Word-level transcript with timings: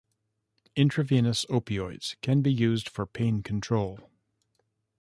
Intravenous 0.75 1.45
opioids 1.45 2.15
can 2.23 2.41
be 2.41 2.51
used 2.51 2.89
for 2.89 3.05
pain 3.05 3.43
control. 3.43 3.99